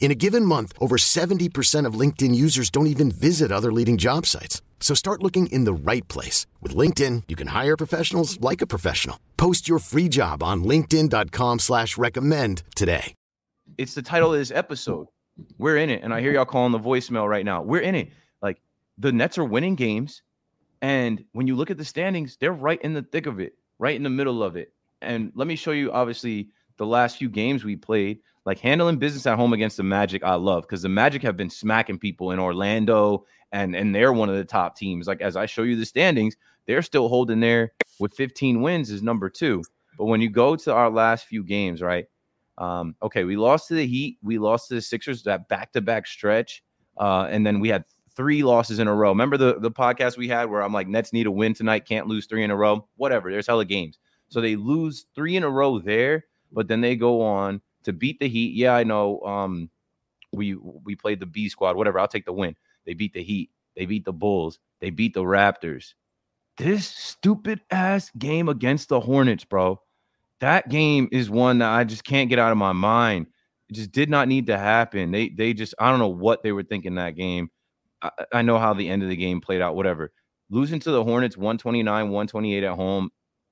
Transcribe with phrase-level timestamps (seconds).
[0.00, 4.24] In a given month, over 70% of LinkedIn users don't even visit other leading job
[4.24, 4.62] sites.
[4.80, 6.46] So start looking in the right place.
[6.62, 9.18] With LinkedIn, you can hire professionals like a professional.
[9.36, 13.14] Post your free job on linkedin.com slash recommend today.
[13.76, 15.08] It's the title of this episode.
[15.58, 16.02] We're in it.
[16.02, 17.62] And I hear y'all calling the voicemail right now.
[17.62, 18.10] We're in it.
[18.40, 18.60] Like
[18.96, 20.22] the Nets are winning games.
[20.80, 23.96] And when you look at the standings, they're right in the thick of it, right
[23.96, 24.72] in the middle of it.
[25.02, 29.26] And let me show you, obviously, the last few games we played like handling business
[29.26, 32.38] at home against the Magic, I love because the Magic have been smacking people in
[32.38, 35.06] Orlando, and and they're one of the top teams.
[35.06, 36.34] Like as I show you the standings,
[36.66, 39.62] they're still holding there with 15 wins is number two.
[39.98, 42.06] But when you go to our last few games, right?
[42.56, 45.82] Um, okay, we lost to the Heat, we lost to the Sixers that back to
[45.82, 46.64] back stretch,
[46.96, 47.84] uh, and then we had
[48.16, 49.10] three losses in a row.
[49.10, 52.06] Remember the the podcast we had where I'm like Nets need a win tonight, can't
[52.06, 52.88] lose three in a row.
[52.96, 53.98] Whatever, there's hella games.
[54.28, 58.18] So they lose three in a row there, but then they go on to beat
[58.20, 58.54] the Heat.
[58.54, 59.20] Yeah, I know.
[59.20, 59.70] Um,
[60.32, 61.98] we we played the B squad, whatever.
[61.98, 62.54] I'll take the win.
[62.86, 63.50] They beat the Heat.
[63.76, 64.58] They beat the Bulls.
[64.80, 65.94] They beat the Raptors.
[66.56, 69.80] This stupid ass game against the Hornets, bro.
[70.40, 73.26] That game is one that I just can't get out of my mind.
[73.68, 75.10] It just did not need to happen.
[75.10, 77.50] They they just I don't know what they were thinking that game.
[78.02, 79.76] I, I know how the end of the game played out.
[79.76, 80.12] Whatever.
[80.50, 83.10] Losing to the Hornets 129, 128 at home,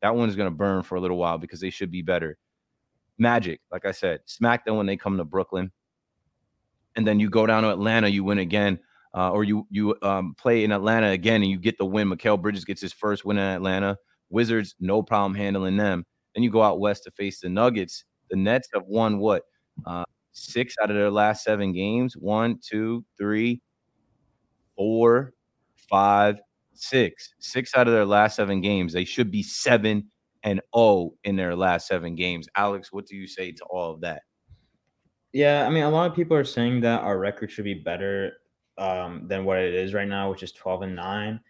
[0.00, 2.38] that one's gonna burn for a little while because they should be better.
[3.18, 5.70] Magic, like I said, smack them when they come to Brooklyn.
[6.96, 8.78] And then you go down to Atlanta, you win again.
[9.14, 12.10] Uh, or you you um, play in Atlanta again and you get the win.
[12.10, 13.96] Mikal Bridges gets his first win in Atlanta.
[14.28, 16.04] Wizards, no problem handling them.
[16.34, 18.04] Then you go out west to face the Nuggets.
[18.30, 19.44] The Nets have won what?
[19.86, 22.16] Uh, six out of their last seven games.
[22.16, 23.62] One, two, three,
[24.76, 25.32] four,
[25.74, 26.38] five,
[26.74, 27.34] six.
[27.38, 28.92] Six out of their last seven games.
[28.92, 30.10] They should be seven
[30.42, 32.48] and 0 in their last seven games.
[32.56, 34.22] Alex, what do you say to all of that?
[35.32, 38.32] Yeah, I mean, a lot of people are saying that our record should be better
[38.78, 41.40] um, than what it is right now, which is 12 and 9.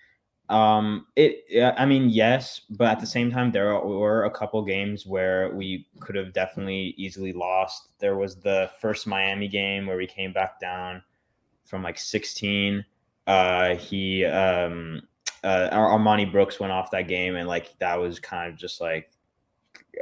[0.48, 1.44] Um, it,
[1.76, 5.86] I mean, yes, but at the same time, there were a couple games where we
[6.00, 7.88] could have definitely easily lost.
[7.98, 11.02] There was the first Miami game where we came back down
[11.64, 12.84] from like 16.
[13.26, 15.02] Uh, he, um,
[15.44, 19.10] uh, Armoni Brooks went off that game, and like that was kind of just like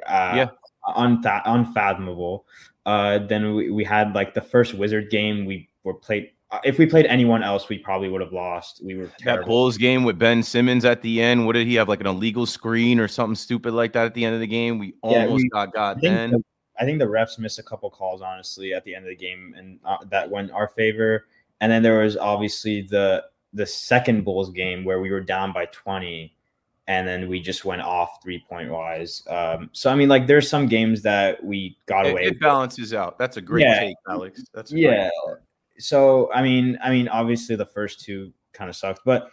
[0.07, 0.49] uh, yeah,
[0.97, 2.47] unfa- unfathomable.
[2.85, 5.45] Uh, then we, we had like the first Wizard game.
[5.45, 6.31] We were played.
[6.51, 8.81] Uh, if we played anyone else, we probably would have lost.
[8.85, 9.43] We were terrible.
[9.43, 11.45] that Bulls game with Ben Simmons at the end.
[11.45, 11.89] What did he have?
[11.89, 14.79] Like an illegal screen or something stupid like that at the end of the game.
[14.79, 16.31] We almost yeah, we, got got then.
[16.31, 16.45] The,
[16.79, 19.55] I think the refs missed a couple calls honestly at the end of the game,
[19.57, 21.27] and uh, that went our favor.
[21.61, 23.25] And then there was obviously the
[23.57, 26.33] the second Bulls game where we were down by 20
[26.89, 29.23] and then we just went off three point wise.
[29.29, 32.25] Um, so I mean, like there's some games that we got it, away.
[32.25, 33.19] It balances out.
[33.19, 33.81] That's a great yeah.
[33.81, 34.45] take, Alex.
[34.55, 35.11] That's yeah.
[35.79, 39.31] So I mean, I mean, obviously the first two kind of sucked, but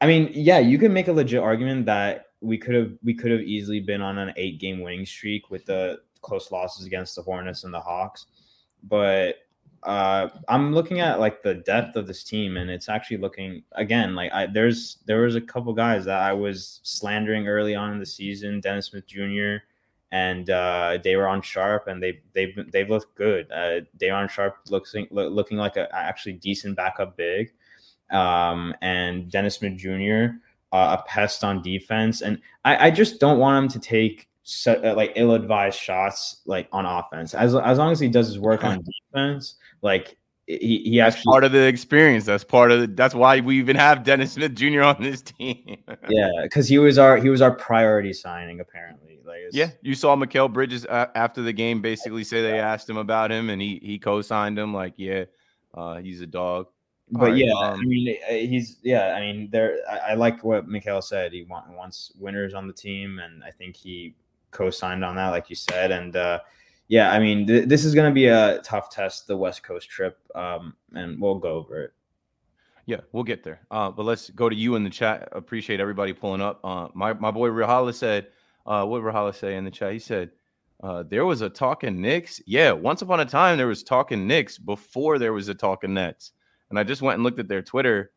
[0.00, 3.30] I mean, yeah, you can make a legit argument that we could have we could
[3.30, 7.22] have easily been on an eight game winning streak with the close losses against the
[7.22, 8.26] Hornets and the Hawks,
[8.84, 9.36] but
[9.82, 14.14] uh, I'm looking at like the depth of this team, and it's actually looking again
[14.14, 17.98] like I there's there was a couple guys that I was slandering early on in
[17.98, 19.64] the season, Dennis Smith Jr.
[20.12, 23.50] and uh, Day'Ron Sharpe, and they they've they've looked good.
[23.50, 27.52] Uh, Day'Ron Sharpe looking looking like a actually decent backup big,
[28.10, 30.36] um, and Dennis Smith Jr.
[30.72, 34.72] Uh, a pest on defense, and I, I just don't want him to take so,
[34.84, 37.34] uh, like ill-advised shots like on offense.
[37.34, 38.82] As as long as he does his work on
[39.12, 40.16] defense, like
[40.46, 42.24] he, he that's actually part of the experience.
[42.24, 44.82] That's part of the, that's why we even have Dennis Smith Jr.
[44.82, 45.76] on this team.
[46.08, 49.20] yeah, because he was our he was our priority signing apparently.
[49.24, 52.96] Like yeah, you saw Mikal Bridges uh, after the game basically say they asked him
[52.96, 55.26] about him and he he co-signed him like yeah,
[55.74, 56.66] uh, he's a dog.
[57.12, 59.14] But right, yeah, um, I mean uh, he's yeah.
[59.14, 61.32] I mean there I, I like what Mikal said.
[61.32, 64.14] He want, wants winners on the team, and I think he
[64.50, 66.40] co-signed on that, like you said, and uh,
[66.88, 69.88] yeah, I mean, th- this is going to be a tough test, the West Coast
[69.88, 71.92] trip, um, and we'll go over it.
[72.86, 73.60] Yeah, we'll get there.
[73.70, 75.28] Uh, but let's go to you in the chat.
[75.30, 76.58] Appreciate everybody pulling up.
[76.64, 78.28] Uh, my my boy Rahala said,
[78.66, 79.92] uh, what Rahala say in the chat?
[79.92, 80.30] He said,
[80.82, 82.40] uh, there was a talking Knicks.
[82.46, 86.32] Yeah, once upon a time there was talking Knicks before there was a talking Nets.
[86.70, 88.12] And I just went and looked at their Twitter.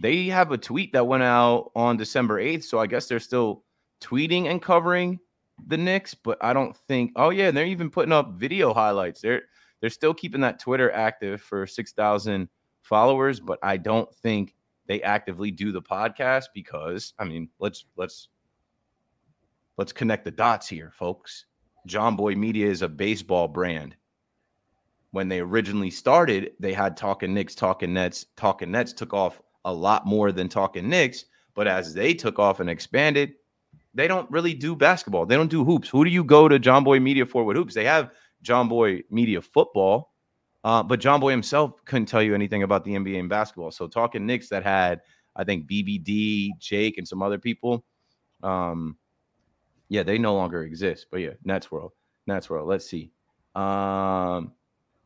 [0.00, 2.64] They have a tweet that went out on December 8th.
[2.64, 3.64] So I guess they're still
[4.00, 5.20] tweeting and covering
[5.66, 9.20] the Knicks, but I don't think oh yeah, they're even putting up video highlights.
[9.20, 9.42] They're
[9.80, 12.48] they're still keeping that Twitter active for 6,000
[12.82, 14.54] followers, but I don't think
[14.86, 18.28] they actively do the podcast because I mean, let's let's
[19.76, 21.46] let's connect the dots here, folks.
[21.86, 23.94] Jomboy Media is a baseball brand.
[25.12, 28.26] When they originally started, they had Talking Knicks, Talking Nets.
[28.36, 31.24] Talking Nets took off a lot more than Talking Knicks,
[31.54, 33.34] but as they took off and expanded,
[33.98, 35.26] they don't really do basketball.
[35.26, 35.88] They don't do hoops.
[35.88, 37.74] Who do you go to Jomboy Media for with hoops?
[37.74, 38.12] They have
[38.44, 40.12] Jomboy Media football,
[40.62, 43.72] uh, but Boy himself couldn't tell you anything about the NBA and basketball.
[43.72, 45.00] So talking Knicks that had,
[45.34, 47.84] I think BBD, Jake, and some other people.
[48.44, 48.96] Um,
[49.88, 51.06] yeah, they no longer exist.
[51.10, 51.90] But yeah, Nets World,
[52.28, 52.68] Nets World.
[52.68, 53.10] Let's see.
[53.56, 54.52] Um,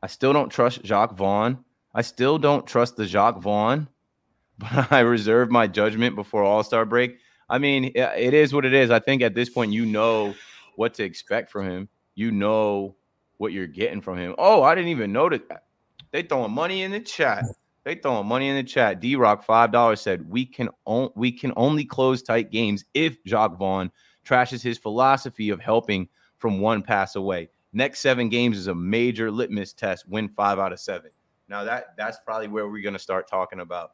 [0.02, 1.64] I still don't trust Jacque Vaughn.
[1.94, 3.88] I still don't trust the Jacque Vaughn,
[4.58, 7.16] but I reserve my judgment before All Star break.
[7.52, 8.90] I mean, it is what it is.
[8.90, 10.34] I think at this point, you know
[10.76, 11.88] what to expect from him.
[12.14, 12.96] You know
[13.36, 14.34] what you're getting from him.
[14.38, 15.40] Oh, I didn't even notice.
[16.12, 17.44] They throwing money in the chat.
[17.84, 19.00] They throwing money in the chat.
[19.00, 23.22] D Rock five dollars said we can on- we can only close tight games if
[23.24, 23.90] Jacque Vaughn
[24.26, 26.08] trashes his philosophy of helping
[26.38, 27.50] from one pass away.
[27.74, 30.08] Next seven games is a major litmus test.
[30.08, 31.10] Win five out of seven.
[31.48, 33.92] Now that that's probably where we're gonna start talking about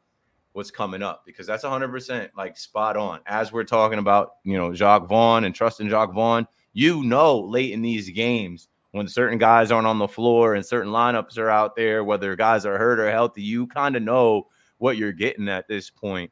[0.53, 3.19] what's coming up because that's 100% like spot on.
[3.25, 7.71] As we're talking about, you know, Jacque Vaughn and trusting Jacque Vaughn, you know, late
[7.71, 11.75] in these games when certain guys aren't on the floor and certain lineups are out
[11.75, 14.47] there, whether guys are hurt or healthy, you kind of know
[14.79, 16.31] what you're getting at this point.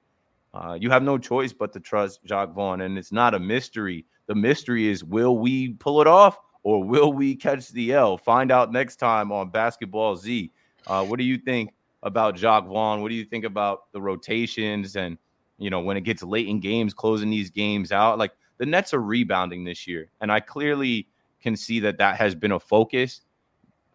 [0.54, 4.06] Uh, you have no choice but to trust Jacque Vaughn, and it's not a mystery.
[4.26, 8.18] The mystery is will we pull it off or will we catch the L?
[8.18, 10.52] Find out next time on Basketball Z.
[10.88, 11.72] Uh, what do you think
[12.04, 13.02] about Jacque Vaughn?
[13.02, 15.18] What do you think about the rotations and
[15.58, 18.18] you know when it gets late in games, closing these games out?
[18.18, 21.08] Like the Nets are rebounding this year, and I clearly
[21.42, 23.22] can see that that has been a focus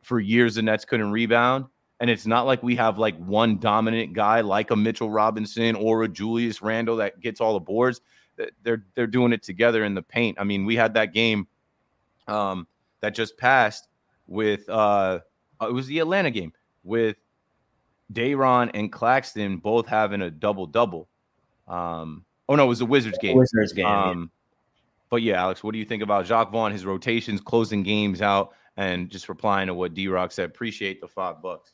[0.02, 0.54] for years.
[0.54, 1.66] The Nets couldn't rebound,
[2.00, 6.02] and it's not like we have like one dominant guy like a Mitchell Robinson or
[6.02, 8.00] a Julius Randle that gets all the boards.
[8.62, 10.38] They're they're doing it together in the paint.
[10.40, 11.46] I mean, we had that game
[12.28, 12.66] um,
[13.00, 13.88] that just passed
[14.26, 15.20] with uh,
[15.60, 16.52] it was the Atlanta game
[16.82, 17.16] with
[18.12, 21.08] Day'Ron and Claxton both having a double double.
[21.68, 23.36] Um, oh no, it was the Wizards game.
[23.36, 23.86] Wizards game.
[23.86, 24.38] Um, yeah.
[25.10, 28.52] But yeah, Alex, what do you think about Jacque Vaughn, his rotations, closing games out,
[28.76, 30.46] and just replying to what D Rock said?
[30.46, 31.72] Appreciate the five bucks.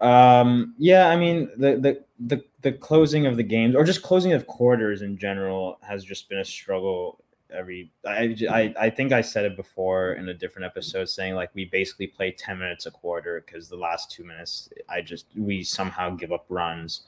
[0.00, 4.32] Um, yeah, I mean the, the the the closing of the games or just closing
[4.32, 9.20] of quarters in general has just been a struggle every I, I I think I
[9.20, 12.90] said it before in a different episode saying like we basically play 10 minutes a
[12.90, 17.02] quarter because the last 2 minutes I just we somehow give up runs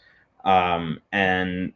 [0.45, 1.73] um and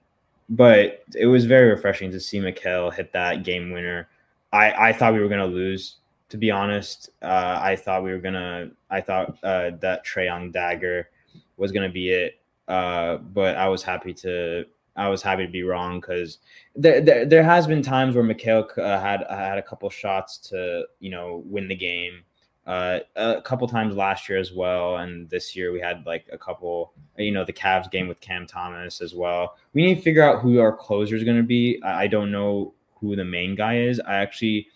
[0.49, 4.09] but it was very refreshing to see Mikal hit that game winner
[4.53, 5.97] I I thought we were to lose
[6.35, 7.11] to be honest.
[7.23, 8.71] Uh, I thought we were gonna.
[8.91, 11.09] I thought uh, that Trae Young dagger
[11.57, 12.41] was gonna be it.
[12.67, 14.65] Uh, but I was happy to.
[14.97, 16.39] I was happy to be wrong because
[16.77, 20.85] there, there, there has been times where Mikal uh, had had a couple shots to
[21.01, 22.23] you know win the game.
[22.67, 26.39] Uh, a couple times last year as well, and this year we had like a
[26.39, 26.93] couple.
[27.19, 29.57] You know, the Cavs game with Cam Thomas as well.
[29.75, 31.81] We need to figure out who our closer is going to be.
[31.83, 34.01] I, I don't know who the main guy is.
[34.01, 34.69] I actually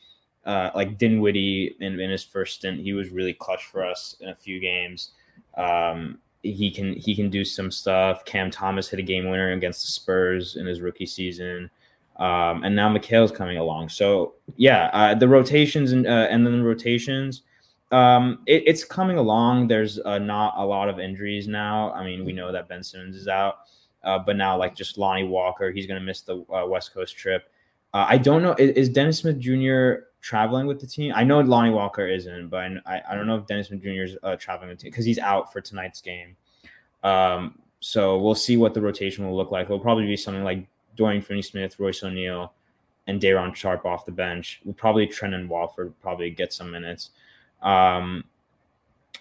[0.48, 4.30] uh, like Dinwiddie in, in his first stint, he was really clutch for us in
[4.30, 5.10] a few games.
[5.58, 8.24] Um, he can he can do some stuff.
[8.24, 11.70] Cam Thomas hit a game winner against the Spurs in his rookie season,
[12.16, 13.88] um, and now Mikal's coming along.
[13.88, 17.42] So yeah, uh, the rotations and uh, and then the rotations,
[17.90, 19.68] um, it, it's coming along.
[19.68, 21.92] There's uh, not a lot of injuries now.
[21.92, 23.60] I mean, we know that Ben Simmons is out,
[24.04, 27.16] uh, but now like just Lonnie Walker, he's going to miss the uh, West Coast
[27.16, 27.50] trip.
[27.94, 28.54] Uh, I don't know.
[28.58, 30.07] Is, is, Dennis Smith Jr.
[30.20, 31.12] traveling with the team?
[31.14, 33.88] I know Lonnie Walker isn't, but I, I don't know if Dennis Smith Jr.
[33.88, 36.36] is uh, traveling with the team because he's out for tonight's game.
[37.02, 39.66] Um, so we'll see what the rotation will look like.
[39.66, 42.52] It'll probably be something like Dorian Finney-Smith, Royce O'Neale,
[43.06, 44.60] and Day'Ron Sharpe off the bench.
[44.64, 47.10] We'll probably Trendon Watford probably get some minutes.
[47.62, 48.24] Um,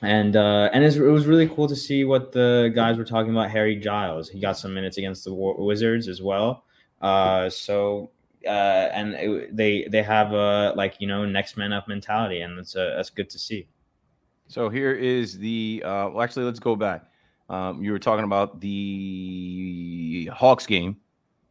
[0.02, 3.50] and uh, and it was really cool to see what the guys were talking about.
[3.50, 6.64] Harry Giles, he got some minutes against the Wizards as well.
[7.02, 8.12] Uh, so
[8.46, 12.58] uh, and it, they they have a like you know next man up mentality, and
[12.58, 13.68] that's uh, that's good to see.
[14.48, 15.82] So here is the.
[15.84, 17.06] Uh, well, actually, let's go back.
[17.50, 20.98] Um, you were talking about the Hawks game.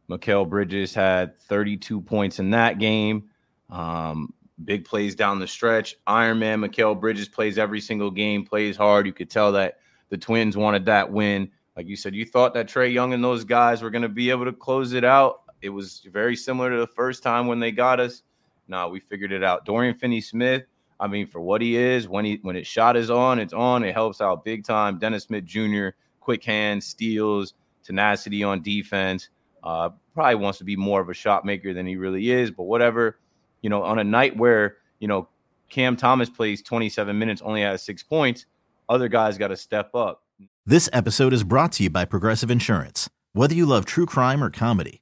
[0.09, 3.29] Mikal Bridges had 32 points in that game.
[3.69, 5.95] Um, big plays down the stretch.
[6.07, 9.05] Iron Man Mikal Bridges plays every single game, plays hard.
[9.05, 9.79] You could tell that
[10.09, 11.49] the Twins wanted that win.
[11.75, 14.29] Like you said, you thought that Trae Young and those guys were going to be
[14.29, 15.41] able to close it out.
[15.61, 18.23] It was very similar to the first time when they got us.
[18.67, 19.65] Nah, we figured it out.
[19.65, 20.63] Dorian Finney-Smith,
[20.99, 23.83] I mean, for what he is, when he when his shot is on, it's on.
[23.83, 24.97] It helps out big time.
[24.97, 29.29] Dennis Smith Jr., quick hands, steals, tenacity on defense.
[29.63, 32.63] Uh, probably wants to be more of a shot maker than he really is, but
[32.63, 33.19] whatever.
[33.61, 35.27] You know, on a night where you know
[35.69, 38.45] Cam Thomas plays 27 minutes, only has six points,
[38.89, 40.23] other guys got to step up.
[40.65, 43.09] This episode is brought to you by Progressive Insurance.
[43.33, 45.01] Whether you love true crime or comedy,